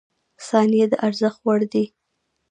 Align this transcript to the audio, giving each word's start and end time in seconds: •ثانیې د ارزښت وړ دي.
•ثانیې 0.47 0.85
د 0.91 0.93
ارزښت 1.07 1.39
وړ 1.45 1.59
دي. 1.73 1.85